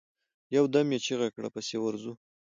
[0.55, 1.49] يودم يې چيغه کړه!
[1.55, 2.13] پسې ورځو.